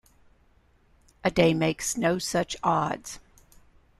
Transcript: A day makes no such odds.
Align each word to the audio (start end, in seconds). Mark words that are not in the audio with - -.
A 1.23 1.29
day 1.29 1.53
makes 1.53 1.95
no 1.95 2.17
such 2.17 2.57
odds. 2.63 3.19